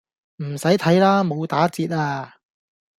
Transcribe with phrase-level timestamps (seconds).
[0.37, 2.37] 唔洗睇喇，冇打折呀